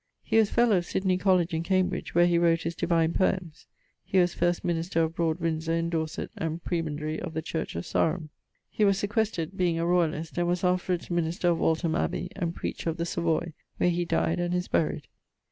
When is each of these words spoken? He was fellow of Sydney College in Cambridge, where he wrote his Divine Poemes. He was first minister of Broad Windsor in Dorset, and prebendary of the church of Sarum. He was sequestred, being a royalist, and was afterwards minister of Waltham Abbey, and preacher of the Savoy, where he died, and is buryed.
He 0.23 0.37
was 0.37 0.49
fellow 0.49 0.77
of 0.77 0.87
Sydney 0.87 1.19
College 1.19 1.53
in 1.53 1.61
Cambridge, 1.61 2.15
where 2.15 2.25
he 2.25 2.39
wrote 2.39 2.63
his 2.63 2.73
Divine 2.73 3.13
Poemes. 3.13 3.67
He 4.03 4.17
was 4.17 4.33
first 4.33 4.65
minister 4.65 5.03
of 5.03 5.13
Broad 5.13 5.39
Windsor 5.39 5.73
in 5.73 5.91
Dorset, 5.91 6.31
and 6.35 6.63
prebendary 6.63 7.19
of 7.19 7.35
the 7.35 7.43
church 7.43 7.75
of 7.75 7.85
Sarum. 7.85 8.31
He 8.67 8.83
was 8.83 8.97
sequestred, 8.97 9.55
being 9.55 9.77
a 9.77 9.85
royalist, 9.85 10.39
and 10.39 10.47
was 10.47 10.63
afterwards 10.63 11.11
minister 11.11 11.49
of 11.49 11.59
Waltham 11.59 11.93
Abbey, 11.93 12.31
and 12.35 12.55
preacher 12.55 12.89
of 12.89 12.97
the 12.97 13.05
Savoy, 13.05 13.53
where 13.77 13.91
he 13.91 14.03
died, 14.03 14.39
and 14.39 14.55
is 14.55 14.67
buryed. 14.67 15.05